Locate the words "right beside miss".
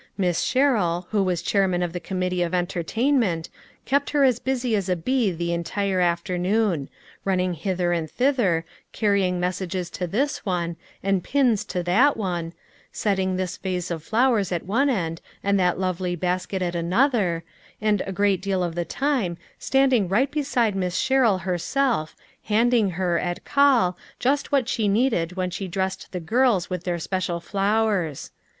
20.07-20.97